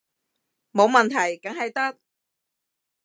[0.71, 1.99] 冇問題，梗係得